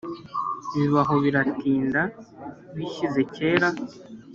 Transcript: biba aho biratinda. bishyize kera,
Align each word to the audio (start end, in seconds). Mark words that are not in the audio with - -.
biba 0.73 1.01
aho 1.03 1.13
biratinda. 1.23 2.01
bishyize 2.75 3.21
kera, 3.35 3.69